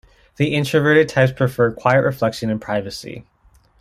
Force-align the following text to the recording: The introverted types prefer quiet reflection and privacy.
The 0.37 0.55
introverted 0.55 1.09
types 1.09 1.31
prefer 1.31 1.71
quiet 1.71 2.01
reflection 2.03 2.49
and 2.49 2.59
privacy. 2.59 3.23